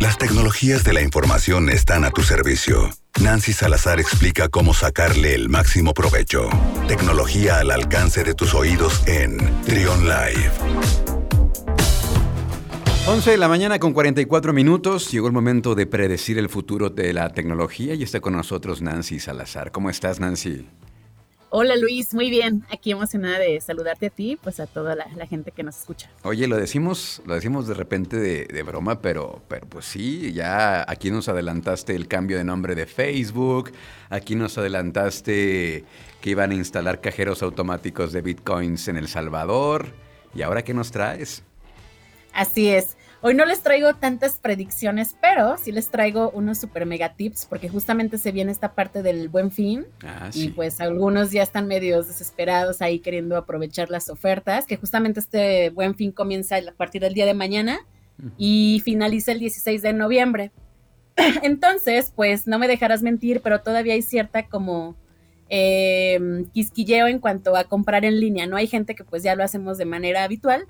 Las 0.00 0.16
tecnologías 0.16 0.82
de 0.82 0.94
la 0.94 1.02
información 1.02 1.68
están 1.68 2.06
a 2.06 2.10
tu 2.10 2.22
servicio. 2.22 2.88
Nancy 3.22 3.52
Salazar 3.52 4.00
explica 4.00 4.48
cómo 4.48 4.72
sacarle 4.72 5.34
el 5.34 5.50
máximo 5.50 5.92
provecho. 5.92 6.48
Tecnología 6.88 7.58
al 7.58 7.70
alcance 7.70 8.24
de 8.24 8.32
tus 8.32 8.54
oídos 8.54 9.06
en 9.06 9.36
Trion 9.66 10.04
Live. 10.04 10.50
11 13.06 13.30
de 13.30 13.36
la 13.36 13.48
mañana 13.48 13.78
con 13.78 13.92
44 13.92 14.54
minutos. 14.54 15.10
Llegó 15.10 15.26
el 15.26 15.34
momento 15.34 15.74
de 15.74 15.86
predecir 15.86 16.38
el 16.38 16.48
futuro 16.48 16.88
de 16.88 17.12
la 17.12 17.34
tecnología 17.34 17.92
y 17.92 18.02
está 18.02 18.20
con 18.20 18.32
nosotros 18.32 18.80
Nancy 18.80 19.20
Salazar. 19.20 19.70
¿Cómo 19.70 19.90
estás, 19.90 20.18
Nancy? 20.18 20.66
Hola 21.52 21.74
Luis, 21.74 22.14
muy 22.14 22.30
bien. 22.30 22.64
Aquí 22.70 22.92
emocionada 22.92 23.40
de 23.40 23.60
saludarte 23.60 24.06
a 24.06 24.10
ti, 24.10 24.38
pues 24.40 24.60
a 24.60 24.68
toda 24.68 24.94
la, 24.94 25.26
gente 25.26 25.50
que 25.50 25.64
nos 25.64 25.78
escucha. 25.78 26.08
Oye, 26.22 26.46
lo 26.46 26.56
decimos, 26.56 27.20
lo 27.26 27.34
decimos 27.34 27.66
de 27.66 27.74
repente 27.74 28.16
de, 28.18 28.62
broma, 28.62 29.02
pero, 29.02 29.42
pero 29.48 29.66
pues 29.66 29.84
sí, 29.84 30.32
ya 30.32 30.88
aquí 30.88 31.10
nos 31.10 31.28
adelantaste 31.28 31.96
el 31.96 32.06
cambio 32.06 32.38
de 32.38 32.44
nombre 32.44 32.76
de 32.76 32.86
Facebook, 32.86 33.72
aquí 34.10 34.36
nos 34.36 34.58
adelantaste 34.58 35.84
que 36.20 36.30
iban 36.30 36.52
a 36.52 36.54
instalar 36.54 37.00
cajeros 37.00 37.42
automáticos 37.42 38.12
de 38.12 38.22
bitcoins 38.22 38.86
en 38.86 38.96
El 38.96 39.08
Salvador. 39.08 39.88
¿Y 40.36 40.42
ahora 40.42 40.62
qué 40.62 40.72
nos 40.72 40.92
traes? 40.92 41.42
Así 42.32 42.68
es. 42.68 42.96
Hoy 43.22 43.34
no 43.34 43.44
les 43.44 43.62
traigo 43.62 43.94
tantas 43.94 44.38
predicciones, 44.38 45.14
pero 45.20 45.58
sí 45.58 45.72
les 45.72 45.90
traigo 45.90 46.30
unos 46.30 46.58
super 46.58 46.86
mega 46.86 47.14
tips 47.14 47.44
porque 47.44 47.68
justamente 47.68 48.16
se 48.16 48.32
viene 48.32 48.50
esta 48.50 48.74
parte 48.74 49.02
del 49.02 49.28
buen 49.28 49.50
fin. 49.50 49.84
Ah, 50.02 50.30
y 50.32 50.48
pues 50.48 50.80
algunos 50.80 51.30
ya 51.30 51.42
están 51.42 51.66
medios 51.66 52.08
desesperados 52.08 52.80
ahí 52.80 53.00
queriendo 53.00 53.36
aprovechar 53.36 53.90
las 53.90 54.08
ofertas, 54.08 54.64
que 54.64 54.78
justamente 54.78 55.20
este 55.20 55.68
buen 55.68 55.94
fin 55.94 56.12
comienza 56.12 56.56
a 56.56 56.72
partir 56.72 57.02
del 57.02 57.12
día 57.12 57.26
de 57.26 57.34
mañana 57.34 57.80
y 58.38 58.80
finaliza 58.84 59.32
el 59.32 59.38
16 59.38 59.82
de 59.82 59.92
noviembre. 59.92 60.50
Entonces, 61.42 62.12
pues 62.16 62.46
no 62.46 62.58
me 62.58 62.68
dejarás 62.68 63.02
mentir, 63.02 63.42
pero 63.42 63.60
todavía 63.60 63.94
hay 63.94 64.02
cierta 64.02 64.46
como 64.46 64.96
eh, 65.52 66.44
quisquilleo 66.54 67.08
en 67.08 67.18
cuanto 67.18 67.56
a 67.56 67.64
comprar 67.64 68.04
en 68.04 68.20
línea, 68.20 68.46
¿no? 68.46 68.56
Hay 68.56 68.68
gente 68.68 68.94
que 68.94 69.02
pues 69.02 69.24
ya 69.24 69.34
lo 69.34 69.42
hacemos 69.42 69.78
de 69.78 69.84
manera 69.84 70.22
habitual, 70.22 70.66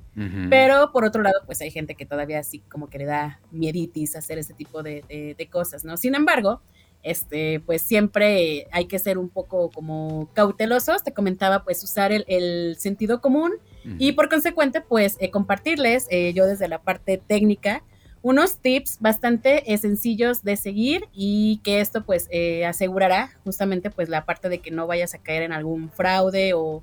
pero 0.49 0.91
por 0.91 1.05
otro 1.05 1.23
lado 1.23 1.37
pues 1.45 1.61
hay 1.61 1.71
gente 1.71 1.95
que 1.95 2.07
todavía 2.07 2.39
así 2.39 2.61
como 2.61 2.89
que 2.89 2.99
le 2.99 3.05
da 3.05 3.41
mieditis 3.53 4.17
hacer 4.17 4.39
este 4.39 4.55
tipo 4.55 4.83
de, 4.83 5.49
cosas, 5.51 5.85
¿no? 5.85 5.99
Sin 5.99 6.15
embargo, 6.15 6.63
este, 7.03 7.61
pues 7.61 7.83
siempre 7.83 8.69
hay 8.73 8.87
que 8.87 8.99
ser 8.99 9.19
un 9.19 9.29
poco 9.29 9.71
como 9.71 10.31
cautelosos, 10.33 11.05
te 11.05 11.13
comentaba 11.13 11.63
pues 11.63 11.85
usar 11.85 12.11
el, 12.13 12.77
sentido 12.79 13.21
común 13.21 13.53
y 13.99 14.13
por 14.13 14.31
consecuente 14.31 14.81
pues 14.81 15.17
eh, 15.21 15.31
compartirles 15.31 16.07
eh, 16.11 16.33
yo 16.33 16.47
desde 16.47 16.69
la 16.69 16.81
parte 16.83 17.19
técnica 17.19 17.83
unos 18.23 18.59
tips 18.59 18.99
bastante 19.01 19.65
sencillos 19.79 20.43
de 20.43 20.57
seguir 20.57 21.09
y 21.13 21.61
que 21.65 21.81
esto 21.81 22.05
pues 22.05 22.29
eh, 22.31 22.67
asegurará 22.67 23.31
justamente 23.45 23.91
pues 23.91 24.09
la 24.09 24.25
parte 24.25 24.49
de 24.49 24.59
que 24.59 24.71
no 24.71 24.87
vayas 24.87 25.15
a 25.15 25.19
caer 25.19 25.43
en 25.43 25.53
algún 25.53 25.91
fraude 25.91 26.53
o, 26.55 26.83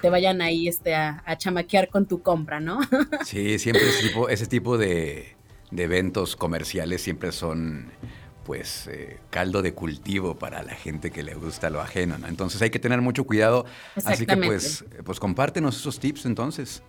te 0.00 0.08
vayan 0.08 0.40
ahí 0.40 0.68
este, 0.68 0.94
a, 0.94 1.22
chamaquear 1.36 1.88
con 1.88 2.06
tu 2.06 2.22
compra, 2.22 2.60
¿no? 2.60 2.80
Sí, 3.24 3.58
siempre 3.58 3.88
ese 3.88 4.08
tipo, 4.08 4.28
ese 4.28 4.46
tipo 4.46 4.78
de, 4.78 5.36
eventos 5.76 6.36
comerciales 6.36 7.02
siempre 7.02 7.32
son 7.32 7.90
pues 8.44 8.86
eh, 8.88 9.18
caldo 9.30 9.62
de 9.62 9.72
cultivo 9.72 10.38
para 10.38 10.62
la 10.62 10.74
gente 10.74 11.10
que 11.10 11.22
le 11.22 11.34
gusta 11.34 11.70
lo 11.70 11.80
ajeno, 11.80 12.18
¿no? 12.18 12.28
Entonces 12.28 12.60
hay 12.60 12.70
que 12.70 12.78
tener 12.78 13.00
mucho 13.00 13.24
cuidado. 13.24 13.64
Así 14.04 14.26
que 14.26 14.36
pues, 14.36 14.84
pues 15.02 15.18
compártenos 15.18 15.78
esos 15.78 15.98
tips 15.98 16.26
entonces. 16.26 16.82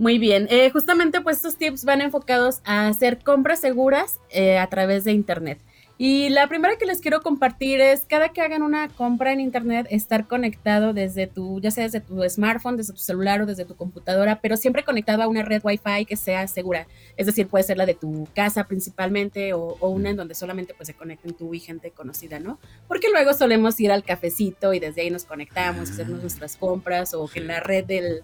Muy 0.00 0.18
bien, 0.18 0.46
eh, 0.48 0.70
justamente 0.70 1.20
pues 1.20 1.36
estos 1.36 1.58
tips 1.58 1.84
van 1.84 2.00
enfocados 2.00 2.62
a 2.64 2.88
hacer 2.88 3.18
compras 3.22 3.60
seguras 3.60 4.18
eh, 4.30 4.56
a 4.56 4.66
través 4.66 5.04
de 5.04 5.12
Internet. 5.12 5.58
Y 5.98 6.30
la 6.30 6.48
primera 6.48 6.78
que 6.78 6.86
les 6.86 7.02
quiero 7.02 7.20
compartir 7.20 7.82
es 7.82 8.06
cada 8.08 8.30
que 8.30 8.40
hagan 8.40 8.62
una 8.62 8.88
compra 8.88 9.34
en 9.34 9.40
Internet, 9.40 9.86
estar 9.90 10.26
conectado 10.26 10.94
desde 10.94 11.26
tu, 11.26 11.60
ya 11.60 11.70
sea 11.70 11.84
desde 11.84 12.00
tu 12.00 12.26
smartphone, 12.30 12.78
desde 12.78 12.94
tu 12.94 12.98
celular 12.98 13.42
o 13.42 13.46
desde 13.46 13.66
tu 13.66 13.76
computadora, 13.76 14.40
pero 14.40 14.56
siempre 14.56 14.84
conectado 14.84 15.22
a 15.22 15.28
una 15.28 15.42
red 15.42 15.60
Wi-Fi 15.62 16.06
que 16.06 16.16
sea 16.16 16.48
segura. 16.48 16.86
Es 17.18 17.26
decir, 17.26 17.46
puede 17.46 17.64
ser 17.64 17.76
la 17.76 17.84
de 17.84 17.92
tu 17.92 18.26
casa 18.34 18.64
principalmente 18.64 19.52
o, 19.52 19.76
una 19.82 20.08
en 20.08 20.16
donde 20.16 20.34
solamente 20.34 20.72
pues 20.72 20.86
se 20.86 20.94
conecten 20.94 21.34
tú 21.34 21.52
y 21.52 21.60
gente 21.60 21.90
conocida, 21.90 22.40
¿no? 22.40 22.58
Porque 22.88 23.10
luego 23.10 23.34
solemos 23.34 23.78
ir 23.80 23.92
al 23.92 24.02
cafecito 24.02 24.72
y 24.72 24.80
desde 24.80 25.02
ahí 25.02 25.10
nos 25.10 25.26
conectamos, 25.26 25.90
hacemos 25.90 26.22
nuestras 26.22 26.56
compras 26.56 27.12
o 27.12 27.28
que 27.28 27.40
en 27.40 27.48
la 27.48 27.60
red 27.60 27.84
del 27.84 28.22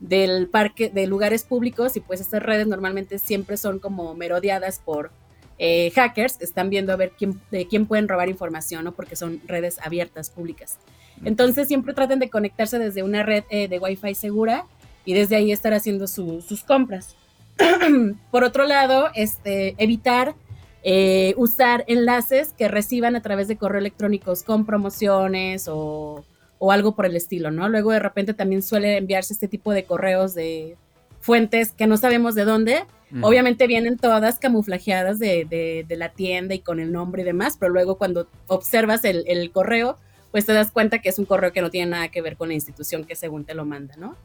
del 0.00 0.48
parque, 0.48 0.90
de 0.90 1.06
lugares 1.06 1.44
públicos 1.44 1.96
y 1.96 2.00
pues 2.00 2.20
estas 2.20 2.42
redes 2.42 2.66
normalmente 2.66 3.18
siempre 3.18 3.56
son 3.56 3.78
como 3.78 4.14
merodeadas 4.14 4.78
por 4.78 5.10
eh, 5.58 5.90
hackers, 5.94 6.40
están 6.42 6.68
viendo 6.68 6.92
a 6.92 6.96
ver 6.96 7.12
quién, 7.16 7.40
de 7.50 7.66
quién 7.66 7.86
pueden 7.86 8.08
robar 8.08 8.28
información, 8.28 8.84
¿no? 8.84 8.92
Porque 8.92 9.16
son 9.16 9.40
redes 9.46 9.78
abiertas, 9.82 10.28
públicas. 10.28 10.78
Entonces 11.24 11.68
siempre 11.68 11.94
traten 11.94 12.18
de 12.18 12.28
conectarse 12.28 12.78
desde 12.78 13.02
una 13.02 13.22
red 13.22 13.44
eh, 13.48 13.68
de 13.68 13.78
Wi-Fi 13.78 14.14
segura 14.14 14.66
y 15.06 15.14
desde 15.14 15.36
ahí 15.36 15.52
estar 15.52 15.72
haciendo 15.72 16.06
sus 16.06 16.62
compras. 16.66 17.16
por 18.30 18.44
otro 18.44 18.66
lado, 18.66 19.08
este, 19.14 19.74
evitar 19.78 20.34
eh, 20.82 21.34
usar 21.36 21.84
enlaces 21.88 22.52
que 22.52 22.68
reciban 22.68 23.16
a 23.16 23.22
través 23.22 23.48
de 23.48 23.56
correo 23.56 23.80
electrónicos 23.80 24.42
con 24.42 24.66
promociones 24.66 25.68
o 25.68 26.24
o 26.58 26.72
algo 26.72 26.94
por 26.94 27.06
el 27.06 27.16
estilo, 27.16 27.50
¿no? 27.50 27.68
Luego 27.68 27.92
de 27.92 27.98
repente 27.98 28.34
también 28.34 28.62
suele 28.62 28.96
enviarse 28.96 29.32
este 29.32 29.48
tipo 29.48 29.72
de 29.72 29.84
correos 29.84 30.34
de 30.34 30.76
fuentes 31.20 31.72
que 31.72 31.86
no 31.86 31.96
sabemos 31.96 32.34
de 32.34 32.44
dónde. 32.44 32.84
Obviamente 33.22 33.68
vienen 33.68 33.98
todas 33.98 34.38
camuflajeadas 34.38 35.20
de, 35.20 35.84
de, 35.88 35.96
la 35.96 36.08
tienda 36.08 36.54
y 36.54 36.58
con 36.58 36.80
el 36.80 36.92
nombre 36.92 37.22
y 37.22 37.24
demás, 37.24 37.56
pero 37.58 37.72
luego 37.72 37.96
cuando 37.98 38.26
observas 38.48 39.04
el, 39.04 39.50
correo, 39.52 39.96
pues 40.32 40.44
te 40.44 40.52
das 40.52 40.72
cuenta 40.72 40.98
que 40.98 41.08
es 41.08 41.18
un 41.18 41.24
correo 41.24 41.52
que 41.52 41.60
no 41.60 41.70
tiene 41.70 41.92
nada 41.92 42.08
que 42.08 42.20
ver 42.20 42.36
con 42.36 42.48
la 42.48 42.54
institución 42.54 43.04
que 43.04 43.14
según 43.14 43.44
te 43.44 43.54
lo 43.54 43.64
manda, 43.64 43.94
¿no? 43.96 44.16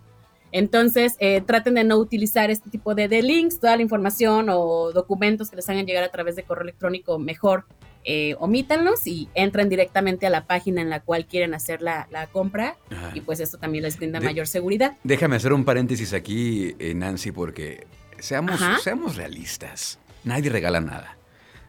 Entonces, 0.51 1.15
eh, 1.19 1.41
traten 1.41 1.75
de 1.75 1.83
no 1.83 1.97
utilizar 1.97 2.49
este 2.49 2.69
tipo 2.69 2.93
de, 2.95 3.07
de 3.07 3.21
links, 3.21 3.59
toda 3.59 3.75
la 3.75 3.83
información 3.83 4.47
o 4.49 4.91
documentos 4.91 5.49
que 5.49 5.55
les 5.55 5.69
hagan 5.69 5.85
llegar 5.85 6.03
a 6.03 6.09
través 6.09 6.35
de 6.35 6.43
correo 6.43 6.63
electrónico, 6.63 7.19
mejor 7.19 7.65
eh, 8.03 8.35
omítanlos 8.39 9.05
y 9.05 9.29
entren 9.35 9.69
directamente 9.69 10.25
a 10.25 10.29
la 10.29 10.45
página 10.45 10.81
en 10.81 10.89
la 10.89 11.01
cual 11.01 11.25
quieren 11.25 11.53
hacer 11.53 11.81
la, 11.81 12.07
compra 12.31 12.77
y 13.13 13.21
pues 13.21 13.39
esto 13.39 13.57
también 13.57 13.83
les 13.83 13.97
brinda 13.97 14.19
mayor 14.19 14.47
seguridad. 14.47 14.97
Déjame 15.03 15.35
hacer 15.35 15.53
un 15.53 15.65
paréntesis 15.65 16.13
aquí, 16.13 16.75
eh, 16.79 16.93
Nancy, 16.93 17.31
porque 17.31 17.87
seamos, 18.19 18.59
seamos 18.83 19.15
realistas. 19.15 19.99
Nadie 20.23 20.49
regala 20.49 20.81
nada. 20.81 21.17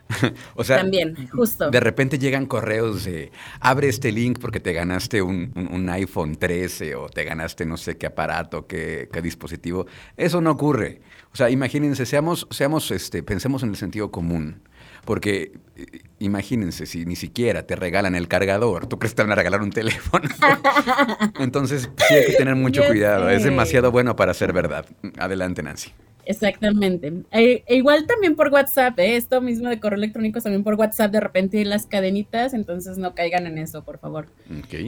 o 0.54 0.64
sea, 0.64 0.78
también, 0.78 1.28
justo. 1.28 1.70
De 1.70 1.80
repente 1.80 2.18
llegan 2.18 2.46
correos 2.46 3.04
de 3.04 3.32
abre 3.60 3.88
este 3.88 4.12
link 4.12 4.38
porque 4.38 4.60
te 4.60 4.72
ganaste 4.72 5.22
un, 5.22 5.88
iPhone 5.90 6.36
13 6.36 6.94
o 6.94 7.08
te 7.08 7.24
ganaste 7.24 7.64
no 7.64 7.76
sé 7.76 7.96
qué 7.96 8.06
aparato, 8.06 8.66
qué, 8.66 9.08
qué, 9.12 9.22
dispositivo. 9.22 9.86
Eso 10.16 10.40
no 10.40 10.50
ocurre. 10.50 11.00
O 11.32 11.36
sea, 11.36 11.50
imagínense, 11.50 12.04
seamos, 12.06 12.46
seamos, 12.50 12.90
este, 12.90 13.22
pensemos 13.22 13.62
en 13.62 13.70
el 13.70 13.76
sentido 13.76 14.10
común. 14.10 14.62
Porque 15.04 15.52
eh, 15.76 15.86
imagínense, 16.24 16.86
si 16.86 17.04
ni 17.04 17.16
siquiera 17.16 17.66
te 17.66 17.76
regalan 17.76 18.14
el 18.14 18.28
cargador, 18.28 18.86
¿tú 18.86 18.98
crees 18.98 19.12
que 19.12 19.16
te 19.16 19.22
van 19.22 19.32
a 19.32 19.34
regalar 19.34 19.62
un 19.62 19.70
teléfono? 19.70 20.28
Entonces, 21.40 21.90
sí 22.08 22.14
hay 22.14 22.26
que 22.26 22.32
tener 22.34 22.54
mucho 22.56 22.86
cuidado. 22.86 23.28
Es 23.28 23.44
demasiado 23.44 23.90
bueno 23.90 24.16
para 24.16 24.34
ser 24.34 24.52
verdad. 24.52 24.86
Adelante, 25.18 25.62
Nancy. 25.62 25.92
Exactamente. 26.24 27.12
E, 27.32 27.64
e 27.66 27.76
igual 27.76 28.06
también 28.06 28.36
por 28.36 28.48
WhatsApp, 28.48 28.98
¿eh? 28.98 29.16
esto 29.16 29.40
mismo 29.40 29.68
de 29.68 29.80
correo 29.80 29.98
electrónico, 29.98 30.40
también 30.40 30.62
por 30.62 30.74
WhatsApp 30.74 31.10
de 31.10 31.20
repente 31.20 31.64
las 31.64 31.86
cadenitas, 31.86 32.54
entonces 32.54 32.98
no 32.98 33.14
caigan 33.14 33.46
en 33.46 33.58
eso, 33.58 33.82
por 33.82 33.98
favor. 33.98 34.28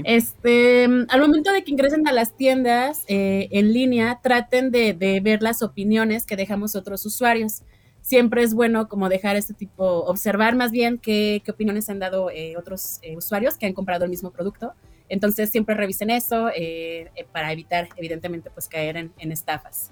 Este, 0.04 0.84
al 0.84 1.20
momento 1.20 1.52
de 1.52 1.64
que 1.64 1.72
ingresen 1.72 2.06
a 2.06 2.12
las 2.12 2.36
tiendas 2.36 3.04
eh, 3.08 3.48
en 3.50 3.72
línea, 3.72 4.20
traten 4.22 4.70
de, 4.70 4.94
de, 4.94 5.20
ver 5.20 5.42
las 5.42 5.62
opiniones 5.62 6.26
que 6.26 6.36
dejamos 6.36 6.76
otros 6.76 7.04
usuarios 7.04 7.62
siempre 8.04 8.42
es 8.42 8.52
bueno 8.52 8.86
como 8.86 9.08
dejar 9.08 9.34
este 9.34 9.54
tipo, 9.54 9.82
observar 10.04 10.54
más 10.54 10.70
bien 10.70 10.98
qué, 10.98 11.40
qué 11.42 11.50
opiniones 11.50 11.88
han 11.88 11.98
dado 11.98 12.30
eh, 12.30 12.54
otros 12.58 12.98
eh, 13.00 13.16
usuarios 13.16 13.56
que 13.56 13.64
han 13.64 13.72
comprado 13.72 14.04
el 14.04 14.10
mismo 14.10 14.30
producto. 14.30 14.74
Entonces 15.08 15.50
siempre 15.50 15.74
revisen 15.74 16.10
eso 16.10 16.50
eh, 16.54 17.10
para 17.32 17.50
evitar 17.50 17.88
evidentemente 17.96 18.50
pues 18.50 18.68
caer 18.68 18.98
en, 18.98 19.12
en, 19.18 19.32
estafas. 19.32 19.90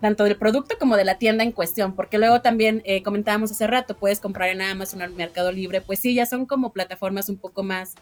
Tanto 0.00 0.22
del 0.22 0.36
producto 0.36 0.78
como 0.78 0.96
de 0.96 1.04
la 1.04 1.18
tienda 1.18 1.42
en 1.42 1.50
cuestión, 1.50 1.94
porque 1.96 2.18
luego 2.18 2.42
también 2.42 2.82
comentábamos 3.04 3.52
hace 3.52 3.68
rato, 3.68 3.96
puedes 3.96 4.18
comprar 4.18 4.48
en 4.48 4.60
Amazon 4.60 5.00
en 5.02 5.14
Mercado 5.14 5.52
Libre, 5.52 5.80
pues 5.80 6.00
sí, 6.00 6.12
ya 6.12 6.26
son 6.26 6.44
como 6.44 6.72
plataformas 6.72 7.28
un 7.28 7.36
poco 7.36 7.62
más 7.62 7.94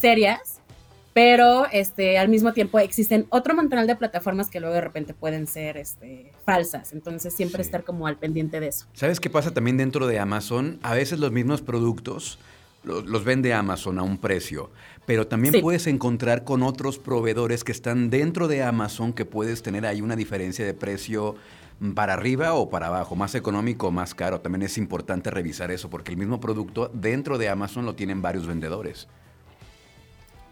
serias, 0.00 0.53
pero 1.14 1.66
este, 1.70 2.18
al 2.18 2.28
mismo 2.28 2.52
tiempo 2.52 2.80
existen 2.80 3.26
otro 3.30 3.54
montón 3.54 3.86
de 3.86 3.96
plataformas 3.96 4.50
que 4.50 4.60
luego 4.60 4.74
de 4.74 4.80
repente 4.80 5.14
pueden 5.14 5.46
ser 5.46 5.76
este, 5.76 6.32
falsas, 6.44 6.92
entonces 6.92 7.32
siempre 7.32 7.62
estar 7.62 7.84
como 7.84 8.06
al 8.06 8.16
pendiente 8.16 8.60
de 8.60 8.66
eso. 8.66 8.86
¿Sabes 8.92 9.20
qué 9.20 9.30
pasa 9.30 9.54
también 9.54 9.76
dentro 9.76 10.06
de 10.08 10.18
Amazon? 10.18 10.78
A 10.82 10.92
veces 10.92 11.20
los 11.20 11.30
mismos 11.30 11.62
productos 11.62 12.38
los, 12.82 13.24
vende 13.24 13.54
Amazon 13.54 13.98
a 13.98 14.02
un 14.02 14.18
precio, 14.18 14.70
pero 15.06 15.26
también 15.26 15.60
puedes 15.62 15.86
encontrar 15.86 16.44
con 16.44 16.62
otros 16.62 16.98
proveedores 16.98 17.64
que 17.64 17.72
están 17.72 18.10
dentro 18.10 18.48
de 18.48 18.62
Amazon 18.62 19.12
que 19.12 19.24
puedes 19.24 19.62
tener 19.62 19.86
ahí 19.86 20.02
una 20.02 20.16
diferencia 20.16 20.66
de 20.66 20.74
precio 20.74 21.36
para 21.94 22.14
arriba 22.14 22.54
o 22.54 22.68
para 22.70 22.88
abajo, 22.88 23.16
más 23.16 23.34
económico 23.34 23.88
o 23.88 23.90
más 23.90 24.14
caro. 24.14 24.40
También 24.40 24.62
es 24.62 24.76
importante 24.78 25.30
revisar 25.30 25.70
eso 25.70 25.88
porque 25.88 26.10
el 26.10 26.18
mismo 26.18 26.40
producto 26.40 26.90
dentro 26.92 27.38
de 27.38 27.48
Amazon 27.48 27.86
lo 27.86 27.94
tienen 27.94 28.20
varios 28.20 28.46
vendedores. 28.46 29.08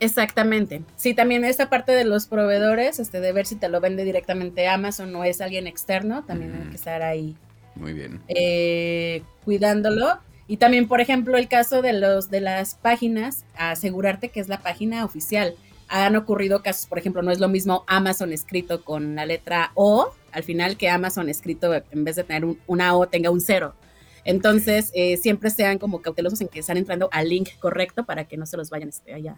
Exactamente. 0.02 0.82
Sí, 0.96 1.14
también 1.14 1.44
esa 1.44 1.70
parte 1.70 1.92
de 1.92 2.04
los 2.04 2.26
proveedores, 2.26 2.98
este, 2.98 3.20
de 3.20 3.30
ver 3.30 3.46
si 3.46 3.54
te 3.54 3.68
lo 3.68 3.80
vende 3.80 4.02
directamente 4.02 4.66
Amazon 4.66 5.14
o 5.14 5.22
es 5.22 5.40
alguien 5.40 5.68
externo, 5.68 6.24
también 6.24 6.56
hay 6.60 6.70
que 6.70 6.74
estar 6.74 7.02
ahí. 7.02 7.36
Muy 7.76 7.92
bien. 7.92 8.20
Eh, 8.26 9.22
cuidándolo. 9.44 10.18
Y 10.48 10.56
también, 10.56 10.88
por 10.88 11.00
ejemplo, 11.00 11.36
el 11.36 11.46
caso 11.46 11.82
de 11.82 11.92
los 11.92 12.30
de 12.30 12.40
las 12.40 12.74
páginas, 12.74 13.44
asegurarte 13.56 14.30
que 14.30 14.40
es 14.40 14.48
la 14.48 14.58
página 14.58 15.04
oficial. 15.04 15.54
Han 15.86 16.16
ocurrido 16.16 16.64
casos, 16.64 16.86
por 16.86 16.98
ejemplo, 16.98 17.22
no 17.22 17.30
es 17.30 17.38
lo 17.38 17.48
mismo 17.48 17.84
Amazon 17.86 18.32
escrito 18.32 18.84
con 18.84 19.14
la 19.14 19.24
letra 19.24 19.70
O, 19.74 20.12
al 20.32 20.42
final 20.42 20.76
que 20.76 20.88
Amazon 20.88 21.28
escrito 21.28 21.72
en 21.74 22.02
vez 22.02 22.16
de 22.16 22.24
tener 22.24 22.56
una 22.66 22.96
O 22.96 23.06
tenga 23.06 23.30
un 23.30 23.40
cero. 23.40 23.76
Entonces, 24.24 24.90
eh, 24.94 25.16
siempre 25.16 25.50
sean 25.50 25.78
como 25.78 26.02
cautelosos 26.02 26.40
en 26.40 26.48
que 26.48 26.58
están 26.58 26.76
entrando 26.76 27.08
al 27.12 27.28
link 27.28 27.50
correcto 27.60 28.04
para 28.04 28.24
que 28.24 28.36
no 28.36 28.46
se 28.46 28.56
los 28.56 28.68
vayan 28.68 28.88
este, 28.88 29.14
allá 29.14 29.36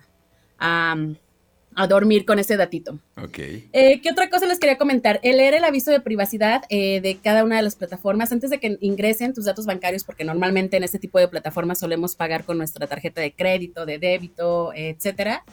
a, 0.64 1.86
dormir 1.88 2.24
con 2.24 2.38
ese 2.38 2.56
datito. 2.56 3.00
Ok. 3.16 3.38
Eh, 3.72 4.00
¿Qué 4.00 4.10
otra 4.10 4.30
cosa 4.30 4.46
les 4.46 4.60
quería 4.60 4.78
comentar? 4.78 5.18
El 5.24 5.38
leer 5.38 5.54
el 5.54 5.64
aviso 5.64 5.90
de 5.90 6.00
privacidad 6.00 6.62
eh, 6.68 7.00
de 7.00 7.16
cada 7.16 7.42
una 7.42 7.56
de 7.56 7.62
las 7.62 7.74
plataformas 7.74 8.30
antes 8.30 8.50
de 8.50 8.60
que 8.60 8.78
ingresen 8.80 9.34
tus 9.34 9.44
datos 9.44 9.66
bancarios, 9.66 10.04
porque 10.04 10.24
normalmente 10.24 10.76
en 10.76 10.84
este 10.84 11.00
tipo 11.00 11.18
de 11.18 11.26
plataformas 11.26 11.80
solemos 11.80 12.14
pagar 12.14 12.44
con 12.44 12.58
nuestra 12.58 12.86
tarjeta 12.86 13.20
de 13.20 13.32
crédito, 13.32 13.86
de 13.86 13.98
débito, 13.98 14.72
etcétera. 14.74 15.44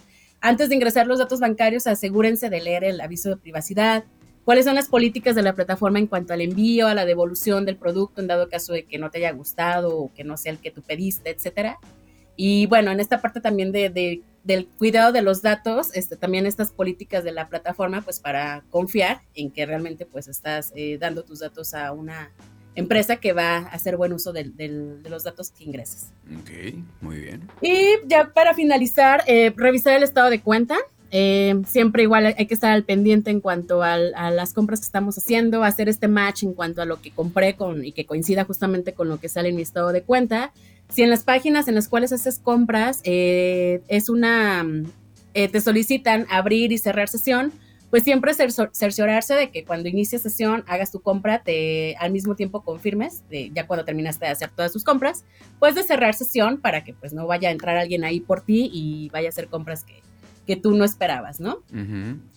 Antes 0.42 0.70
de 0.70 0.76
ingresar 0.76 1.08
los 1.08 1.20
datos 1.20 1.40
bancarios, 1.40 1.88
asegúrense 1.88 2.50
de 2.50 2.62
leer 2.62 2.84
el 2.84 3.02
aviso 3.02 3.30
de 3.30 3.38
privacidad. 3.38 4.04
¿Cuáles 4.46 4.66
son 4.66 4.76
las 4.76 4.90
políticas 4.90 5.36
de 5.36 5.44
la 5.44 5.54
plataforma 5.54 6.00
en 6.00 6.08
cuanto 6.08 6.34
al 6.34 6.42
envío, 6.42 6.88
a 6.88 6.96
la 6.96 7.06
devolución 7.06 7.66
del 7.66 7.78
producto 7.78 8.22
en 8.22 8.28
dado 8.28 8.50
caso 8.50 8.74
de 8.74 8.86
que 8.86 8.98
no 8.98 9.10
te 9.12 9.20
haya 9.20 9.32
gustado 9.32 9.96
o 9.98 10.14
que 10.14 10.24
no 10.24 10.38
sea 10.38 10.52
el 10.52 10.60
que 10.60 10.72
tú 10.72 10.82
pediste, 10.82 11.30
etcétera? 11.30 11.78
Y 12.36 12.66
bueno, 12.66 12.92
en 12.92 13.00
esta 13.00 13.22
parte 13.22 13.40
también 13.40 13.72
de 13.72 14.24
del 14.44 14.68
cuidado 14.68 15.12
de 15.12 15.22
los 15.22 15.42
datos, 15.42 15.90
este, 15.94 16.16
también 16.16 16.46
estas 16.46 16.72
políticas 16.72 17.24
de 17.24 17.32
la 17.32 17.48
plataforma, 17.48 18.02
pues 18.02 18.20
para 18.20 18.64
confiar 18.70 19.22
en 19.36 19.52
que 19.52 19.66
realmente 19.66 20.06
pues 20.06 20.28
estás 20.28 20.72
eh, 20.76 20.98
dando 21.00 21.24
tus 21.24 21.40
datos 21.40 21.74
a 21.74 21.92
una 21.92 22.32
empresa 22.76 23.18
que 23.18 23.34
va 23.34 23.58
a 23.58 23.68
hacer 23.68 23.98
buen 23.98 24.14
uso 24.14 24.34
de, 24.34 24.52
los 25.10 25.24
datos 25.24 25.52
que 25.52 25.64
ingreses. 25.64 26.08
Ok, 26.40 26.76
muy 27.02 27.20
bien. 27.20 27.50
Y 27.62 27.86
ya 28.08 28.32
para 28.34 28.54
finalizar, 28.54 29.24
eh, 29.28 29.54
revisar 29.56 29.96
el 29.96 30.04
estado 30.04 30.30
de 30.30 30.42
cuenta. 30.42 30.78
Eh, 31.14 31.62
siempre 31.68 32.04
igual 32.04 32.34
hay 32.38 32.46
que 32.46 32.54
estar 32.54 32.72
al 32.72 32.86
pendiente 32.86 33.32
en 33.32 33.42
cuanto 33.42 33.84
a 33.84 33.98
las 33.98 34.54
compras 34.54 34.80
que 34.80 34.86
estamos 34.86 35.18
haciendo, 35.18 35.64
hacer 35.64 35.90
este 35.90 36.08
match 36.08 36.44
en 36.44 36.54
cuanto 36.54 36.82
a 36.82 36.86
lo 36.86 37.02
que 37.02 37.12
compré 37.12 37.56
con, 37.56 37.84
y 37.84 37.92
que 37.92 38.06
coincida 38.06 38.46
justamente 38.46 38.94
con 38.94 39.10
lo 39.10 39.20
que 39.20 39.28
sale 39.28 39.50
en 39.50 39.58
mi 39.58 39.62
estado 39.62 39.92
de 39.92 40.04
cuenta. 40.04 40.54
Si 40.90 41.04
en 41.04 41.10
las 41.10 41.24
páginas 41.24 41.68
en 41.68 41.76
las 41.76 41.90
cuales 41.90 42.14
haces 42.14 42.40
compras 42.40 43.02
eh, 43.04 43.82
es 43.90 44.10
una, 44.10 44.66
eh, 45.34 45.50
te 45.50 45.60
solicitan 45.60 46.26
abrir 46.30 46.72
y 46.72 46.78
cerrar 46.78 47.10
sesión, 47.10 47.52
pues 47.90 48.04
siempre 48.04 48.34
cerciorarse 48.34 49.34
de 49.34 49.52
que 49.52 49.66
cuando 49.66 49.90
inicies 49.90 50.22
sesión 50.22 50.64
hagas 50.68 50.94
tu 50.94 51.02
compra, 51.02 51.44
te 51.44 51.98
al 51.98 52.14
mismo 52.14 52.36
tiempo 52.36 52.62
confirmes, 52.62 53.22
ya 53.54 53.68
cuando 53.68 53.84
terminaste 53.84 54.26
de 54.26 54.32
hacer 54.32 54.50
todas 54.50 54.72
tus 54.72 54.86
compras, 54.86 55.26
pues 55.60 55.76
de 55.76 55.84
cerrar 55.84 56.14
sesión 56.14 56.62
para 56.62 56.86
que 56.86 56.94
pues 56.94 57.12
no 57.12 57.28
vaya 57.28 57.50
a 57.50 57.52
entrar 57.52 57.76
alguien 57.76 58.06
ahí 58.06 58.22
por 58.22 58.40
ti 58.40 58.70
y 58.74 59.10
vaya 59.10 59.28
a 59.28 59.32
hacer 59.32 59.48
compras 59.48 59.84
que, 59.84 60.02
que 60.46 60.56
tú 60.56 60.72
no 60.76 60.84
esperabas, 60.84 61.40
¿no? 61.40 61.64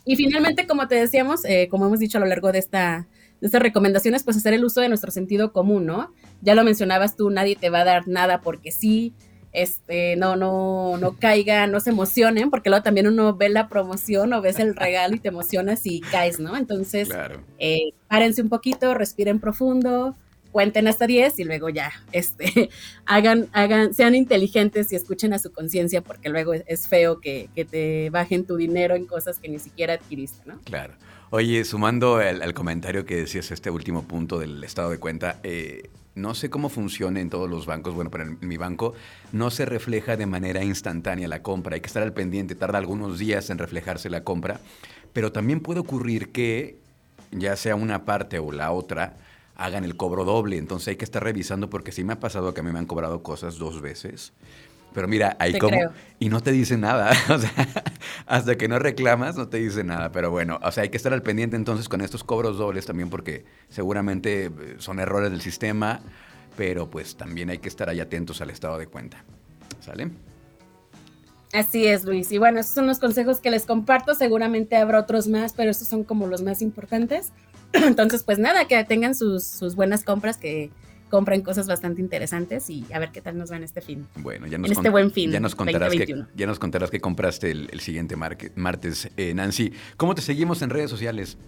Y 0.04 0.16
finalmente, 0.16 0.66
como 0.66 0.88
te 0.88 0.94
decíamos, 0.94 1.44
eh, 1.44 1.68
como 1.70 1.86
hemos 1.86 1.98
dicho 1.98 2.18
a 2.18 2.20
lo 2.20 2.26
largo 2.26 2.52
de 2.52 2.58
esta 2.58 3.06
estas 3.40 3.60
recomendaciones, 3.60 4.22
pues 4.22 4.38
hacer 4.38 4.54
el 4.54 4.64
uso 4.64 4.80
de 4.80 4.88
nuestro 4.88 5.10
sentido 5.10 5.52
común, 5.52 5.84
¿no? 5.84 6.14
Ya 6.40 6.54
lo 6.54 6.64
mencionabas 6.64 7.14
tú, 7.14 7.28
nadie 7.28 7.56
te 7.56 7.68
va 7.68 7.80
a 7.80 7.84
dar 7.84 8.08
nada 8.08 8.40
porque 8.40 8.70
sí, 8.70 9.12
este, 9.52 10.16
no, 10.16 10.34
no, 10.34 10.96
no 10.96 11.16
caiga, 11.18 11.66
no 11.66 11.78
se 11.80 11.90
emocionen, 11.90 12.50
porque 12.50 12.70
luego 12.70 12.82
también 12.82 13.06
uno 13.06 13.36
ve 13.36 13.50
la 13.50 13.68
promoción 13.68 14.32
o 14.32 14.40
ves 14.40 14.58
el 14.58 14.74
regalo 14.76 15.14
y 15.14 15.20
te 15.20 15.28
emocionas 15.28 15.84
y 15.84 16.00
caes, 16.00 16.40
¿no? 16.40 16.56
Entonces, 16.56 17.08
eh, 17.58 17.92
párense 18.08 18.40
un 18.40 18.48
poquito, 18.48 18.94
respiren 18.94 19.40
profundo, 19.40 20.16
cuenten 20.54 20.86
hasta 20.86 21.08
10 21.08 21.40
y 21.40 21.44
luego 21.44 21.68
ya, 21.68 21.90
este, 22.12 22.70
hagan, 23.06 23.48
hagan, 23.52 23.92
sean 23.92 24.14
inteligentes 24.14 24.92
y 24.92 24.94
escuchen 24.94 25.32
a 25.32 25.40
su 25.40 25.50
conciencia, 25.52 26.00
porque 26.00 26.28
luego 26.28 26.54
es, 26.54 26.86
feo 26.86 27.18
que, 27.18 27.48
que, 27.56 27.64
te 27.64 28.08
bajen 28.10 28.46
tu 28.46 28.54
dinero 28.54 28.94
en 28.94 29.04
cosas 29.04 29.40
que 29.40 29.48
ni 29.48 29.58
siquiera 29.58 29.94
adquiriste, 29.94 30.42
¿no? 30.46 30.60
Claro. 30.60 30.94
Oye, 31.30 31.64
sumando 31.64 32.20
el, 32.20 32.54
comentario 32.54 33.04
que 33.04 33.16
decías, 33.16 33.50
este 33.50 33.68
último 33.68 34.04
punto 34.04 34.38
del 34.38 34.62
estado 34.62 34.90
de 34.90 34.98
cuenta, 34.98 35.40
eh, 35.42 35.90
no 36.14 36.36
sé 36.36 36.50
cómo 36.50 36.68
funciona 36.68 37.18
en 37.18 37.30
todos 37.30 37.50
los 37.50 37.66
bancos, 37.66 37.92
bueno, 37.92 38.12
pero 38.12 38.22
en, 38.22 38.38
mi 38.40 38.56
banco 38.56 38.94
no 39.32 39.50
se 39.50 39.64
refleja 39.64 40.16
de 40.16 40.26
manera 40.26 40.62
instantánea 40.62 41.26
la 41.26 41.42
compra, 41.42 41.74
hay 41.74 41.80
que 41.80 41.88
estar 41.88 42.04
al 42.04 42.12
pendiente, 42.12 42.54
tarda 42.54 42.78
algunos 42.78 43.18
días 43.18 43.50
en 43.50 43.58
reflejarse 43.58 44.08
la 44.08 44.22
compra, 44.22 44.60
pero 45.12 45.32
también 45.32 45.58
puede 45.58 45.80
ocurrir 45.80 46.30
que 46.30 46.78
ya 47.32 47.56
sea 47.56 47.74
una 47.74 48.04
parte 48.04 48.38
o 48.38 48.52
la 48.52 48.70
otra, 48.70 49.16
hagan 49.56 49.84
el 49.84 49.96
cobro 49.96 50.24
doble, 50.24 50.58
entonces 50.58 50.88
hay 50.88 50.96
que 50.96 51.04
estar 51.04 51.22
revisando 51.22 51.70
porque 51.70 51.92
sí 51.92 52.04
me 52.04 52.14
ha 52.14 52.20
pasado 52.20 52.54
que 52.54 52.60
a 52.60 52.62
mí 52.62 52.72
me 52.72 52.78
han 52.78 52.86
cobrado 52.86 53.22
cosas 53.22 53.58
dos 53.58 53.80
veces 53.80 54.32
pero 54.94 55.08
mira, 55.08 55.36
ahí 55.40 55.58
como... 55.58 55.76
Y 56.20 56.28
no 56.28 56.40
te 56.40 56.52
dice 56.52 56.78
nada. 56.78 57.10
O 57.28 57.38
sea, 57.38 57.50
hasta 58.26 58.56
que 58.56 58.68
no 58.68 58.78
reclamas, 58.78 59.36
no 59.36 59.48
te 59.48 59.58
dice 59.58 59.82
nada. 59.82 60.12
Pero 60.12 60.30
bueno, 60.30 60.60
o 60.62 60.70
sea, 60.70 60.84
hay 60.84 60.88
que 60.88 60.96
estar 60.96 61.12
al 61.12 61.22
pendiente 61.22 61.56
entonces 61.56 61.88
con 61.88 62.00
estos 62.00 62.22
cobros 62.22 62.56
dobles 62.56 62.86
también 62.86 63.10
porque 63.10 63.44
seguramente 63.68 64.46
eh, 64.46 64.76
son 64.78 65.00
errores 65.00 65.32
del 65.32 65.40
sistema, 65.40 66.00
pero 66.56 66.88
pues 66.88 67.16
también 67.16 67.50
hay 67.50 67.58
que 67.58 67.68
estar 67.68 67.88
ahí 67.88 67.98
atentos 67.98 68.40
al 68.40 68.50
estado 68.50 68.78
de 68.78 68.86
cuenta. 68.86 69.24
¿Sale? 69.80 70.10
Así 71.54 71.86
es, 71.86 72.04
Luis. 72.04 72.32
Y 72.32 72.38
bueno, 72.38 72.58
esos 72.58 72.74
son 72.74 72.88
los 72.88 72.98
consejos 72.98 73.40
que 73.40 73.50
les 73.50 73.64
comparto. 73.64 74.14
Seguramente 74.14 74.76
habrá 74.76 74.98
otros 74.98 75.28
más, 75.28 75.52
pero 75.52 75.70
estos 75.70 75.86
son 75.86 76.02
como 76.02 76.26
los 76.26 76.42
más 76.42 76.60
importantes. 76.60 77.32
Entonces, 77.72 78.24
pues 78.24 78.40
nada, 78.40 78.66
que 78.66 78.82
tengan 78.82 79.14
sus, 79.14 79.44
sus 79.44 79.76
buenas 79.76 80.02
compras, 80.02 80.36
que 80.36 80.70
compren 81.10 81.42
cosas 81.42 81.68
bastante 81.68 82.00
interesantes 82.00 82.68
y 82.70 82.84
a 82.92 82.98
ver 82.98 83.10
qué 83.12 83.20
tal 83.20 83.38
nos 83.38 83.52
va 83.52 83.56
en 83.56 83.62
este 83.62 83.80
fin. 83.80 84.08
Bueno, 84.16 84.48
ya 84.48 84.58
nos 84.58 84.68
en 84.68 84.76
este 84.78 84.90
buen 84.90 85.12
fin. 85.12 85.30
Ya 85.30 85.38
nos 85.38 85.54
contarás, 85.54 85.92
que, 85.92 86.24
ya 86.34 86.46
nos 86.48 86.58
contarás 86.58 86.90
que 86.90 87.00
compraste 87.00 87.52
el, 87.52 87.78
siguiente 87.78 88.16
martes, 88.16 89.10
eh, 89.16 89.32
Nancy. 89.32 89.72
¿Cómo 89.96 90.16
te 90.16 90.22
seguimos 90.22 90.60
en 90.62 90.70
redes 90.70 90.90
sociales? 90.90 91.38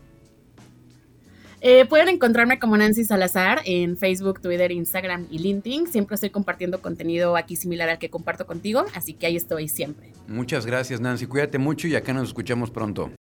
Eh, 1.69 1.85
pueden 1.85 2.09
encontrarme 2.09 2.61
como 2.61 2.77
Nancy 2.77 3.05
Salazar 3.05 3.61
en 3.65 3.97
Facebook, 3.97 4.41
Twitter, 4.41 4.71
Instagram 4.71 5.27
y 5.33 5.41
LinkedIn. 5.41 5.89
Siempre 5.89 6.15
estoy 6.15 6.31
compartiendo 6.31 6.81
contenido 6.81 7.37
aquí 7.37 7.57
similar 7.57 7.89
al 7.89 7.99
que 7.99 8.09
comparto 8.09 8.47
contigo, 8.47 8.85
así 8.95 9.15
que 9.15 9.27
ahí 9.27 9.35
estoy 9.35 9.67
siempre. 9.67 10.13
Muchas 10.29 10.65
gracias 10.65 11.01
Nancy, 11.01 11.27
cuídate 11.27 11.59
mucho 11.59 11.89
y 11.89 11.97
acá 11.97 12.13
nos 12.13 12.29
escuchamos 12.29 12.71
pronto. 12.71 13.11